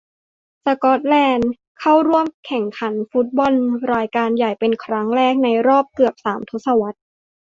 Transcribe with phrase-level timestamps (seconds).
[0.65, 3.53] สกอตแลนด์ เข้าร่วมแข่งขันฟุตบอล
[3.93, 6.99] รายการใหญ่เป็นครั้งแรกในรอบเกือบสามทศวรรษ